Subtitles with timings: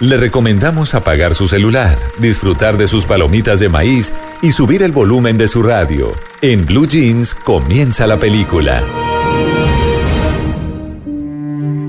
[0.00, 5.38] Le recomendamos apagar su celular, disfrutar de sus palomitas de maíz y subir el volumen
[5.38, 6.12] de su radio.
[6.42, 8.82] En Blue Jeans comienza la película.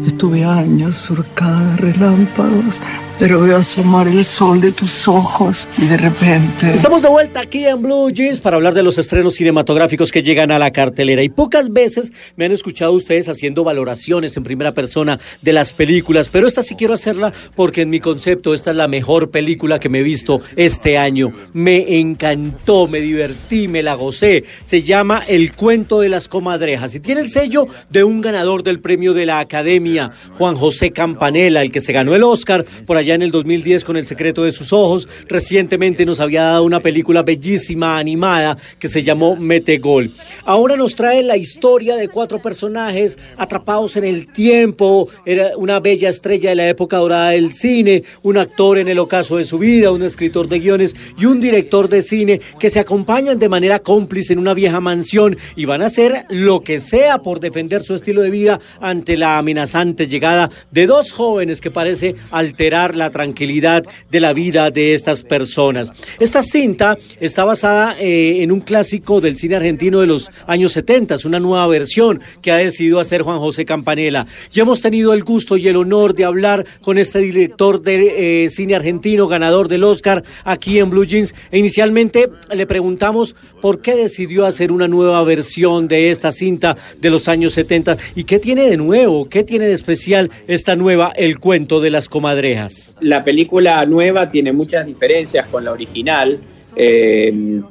[0.08, 2.80] Estuve años surcada de relámpagos,
[3.20, 6.74] pero veo asomar el sol de tus ojos y de repente...
[6.74, 10.52] Estamos de vuelta aquí en Blue Jeans para hablar de los estrenos cinematográficos que llegan
[10.52, 11.24] a la cartelera.
[11.24, 16.30] Y pocas veces me han escuchado ustedes haciendo valoraciones en primera persona de las películas,
[16.30, 19.90] pero esta sí quiero hacerla porque en mi concepto esta es la mejor película que
[19.90, 21.32] me he visto este año.
[21.54, 24.44] Me encantó, me divertí, me la gocé.
[24.64, 28.80] Se llama El cuento de las comadrejas y tiene el sello de un ganador del
[28.80, 33.07] premio de la Academia, Juan José Campanella, el que se ganó el Oscar por allá
[33.16, 35.08] en el 2010 con El secreto de sus ojos.
[35.28, 40.12] Recientemente nos había dado una película bellísima, animada, que se llamó Metegol.
[40.46, 45.10] Ahora nos trae la historia de cuatro personajes atrapados en el tiempo.
[45.26, 49.38] Era una bella estrella de la época dorada del cine, un actor en el ocaso
[49.38, 53.40] de su vida, un escritor de guiones y un director de cine que se acompañan
[53.40, 57.40] de manera cómplice en una vieja mansión y van a hacer lo que sea por
[57.40, 62.96] defender su estilo de vida ante la amenazante llegada de dos jóvenes que parece alterar
[62.98, 65.92] la tranquilidad de la vida de estas personas.
[66.20, 71.16] Esta cinta está basada eh, en un clásico del cine argentino de los años 70,
[71.16, 74.26] es una nueva versión que ha decidido hacer Juan José Campanella.
[74.52, 78.50] Ya hemos tenido el gusto y el honor de hablar con este director de eh,
[78.50, 81.34] cine argentino, ganador del Oscar, aquí en Blue Jeans.
[81.52, 87.10] E inicialmente le preguntamos por qué decidió hacer una nueva versión de esta cinta de
[87.10, 91.40] los años 70 y qué tiene de nuevo, qué tiene de especial esta nueva El
[91.40, 92.87] cuento de las comadrejas.
[93.02, 96.40] La película nueva tiene muchas diferencias con la original.
[96.76, 97.62] eh,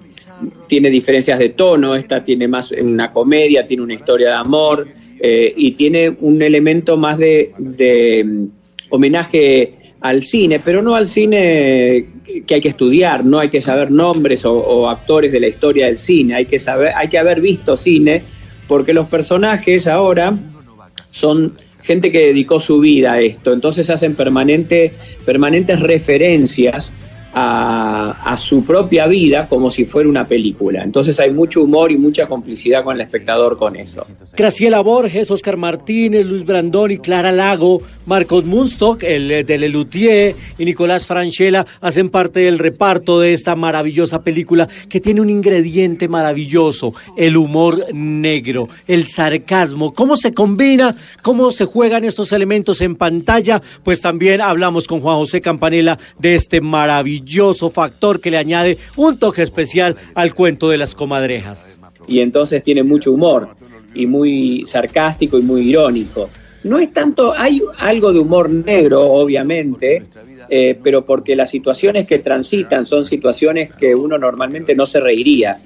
[0.68, 4.86] tiene diferencias de tono, esta tiene más una comedia, tiene una historia de amor
[5.20, 8.44] eh, y tiene un elemento más de, mm,
[8.90, 12.06] homenaje al cine, pero no al cine
[12.46, 15.86] que hay que estudiar, no hay que saber nombres o, o actores de la historia
[15.86, 18.22] del cine, hay que saber, hay que haber visto cine,
[18.68, 20.36] porque los personajes ahora
[21.10, 21.54] son
[21.86, 24.92] gente que dedicó su vida a esto, entonces hacen permanente,
[25.24, 26.92] permanentes referencias
[27.38, 30.82] a, su propia vida como si fuera una película.
[30.82, 34.06] Entonces hay mucho humor y mucha complicidad con el espectador con eso.
[34.34, 41.06] Graciela Borges, Oscar Martínez, Luis Brandoni, Clara Lago, Marcos Munstock, el de Lelutier y Nicolás
[41.06, 47.36] Franchella hacen parte del reparto de esta maravillosa película que tiene un ingrediente maravilloso, el
[47.36, 49.92] humor negro, el sarcasmo.
[49.92, 50.96] ¿Cómo se combina?
[51.22, 53.60] ¿Cómo se juegan estos elementos en pantalla?
[53.82, 57.25] Pues también hablamos con Juan José Campanella de este maravilloso
[57.70, 61.78] factor que le añade un toque especial al cuento de las comadrejas.
[62.08, 63.48] Y entonces tiene mucho humor
[63.94, 66.28] y muy sarcástico y muy irónico.
[66.64, 70.02] No es tanto, hay algo de humor negro, obviamente,
[70.48, 75.56] eh, pero porque las situaciones que transitan son situaciones que uno normalmente no se reiría.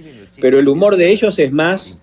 [0.40, 1.98] Pero el humor de ellos es más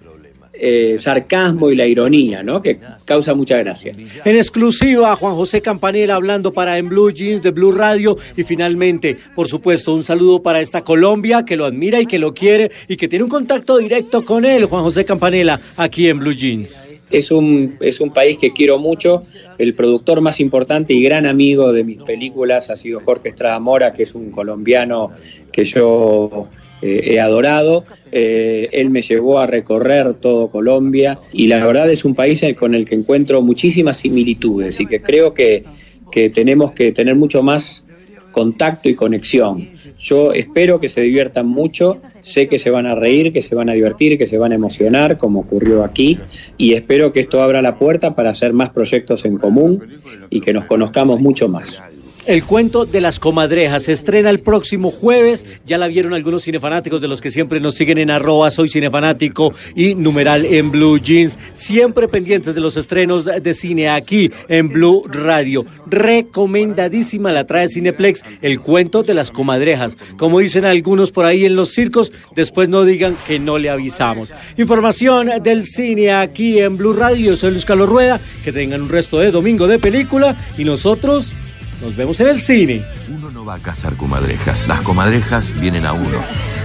[0.60, 2.62] eh, sarcasmo y la ironía, ¿no?
[2.62, 3.94] Que causa mucha gracia.
[4.26, 9.18] En exclusiva, Juan José Campanella hablando para En Blue Jeans de Blue Radio y finalmente,
[9.36, 12.98] por supuesto, un saludo para esta Colombia que lo admira y que lo quiere y
[12.98, 16.90] que tiene un contacto directo con él, Juan José Campanella, aquí en Blue Jeans.
[17.10, 19.24] Es un, es un país que quiero mucho.
[19.58, 23.94] El productor más importante y gran amigo de mis películas ha sido Jorge Estrada Mora,
[23.94, 25.12] que es un colombiano
[25.52, 26.48] que yo
[26.82, 27.86] eh, he adorado.
[28.12, 32.74] Eh, él me llevó a recorrer todo Colombia y la verdad es un país con
[32.74, 35.64] el que encuentro muchísimas similitudes y que creo que,
[36.12, 37.84] que tenemos que tener mucho más
[38.32, 39.70] contacto y conexión.
[40.00, 43.70] Yo espero que se diviertan mucho, sé que se van a reír, que se van
[43.70, 46.20] a divertir, que se van a emocionar, como ocurrió aquí,
[46.56, 50.54] y espero que esto abra la puerta para hacer más proyectos en común y que
[50.54, 51.82] nos conozcamos mucho más.
[52.28, 55.46] El cuento de las comadrejas se estrena el próximo jueves.
[55.66, 59.54] Ya la vieron algunos cinefanáticos de los que siempre nos siguen en arroba soy cinefanático
[59.78, 61.40] y numeral en Blue Jeans.
[61.54, 65.66] Siempre pendientes de los estrenos de cine aquí en Blue Radio.
[65.86, 69.96] Recomendadísima la trae Cineplex, el cuento de las comadrejas.
[70.18, 74.34] Como dicen algunos por ahí en los circos, después no digan que no le avisamos.
[74.58, 77.38] Información del cine aquí en Blue Radio.
[77.38, 78.20] Soy Luis Carlos Rueda.
[78.44, 81.34] Que tengan un resto de domingo de película y nosotros
[81.82, 82.86] nos vemos en el cine.
[83.10, 86.57] Uno no va a cazar comadrejas, las comadrejas vienen a uno.